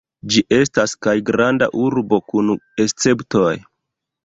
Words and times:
Ĝi 0.35 0.41
estas 0.55 0.95
kaj 1.07 1.13
Granda 1.27 1.69
Urbo 1.83 2.21
kun 2.33 2.51
Esceptoj. 2.87 3.55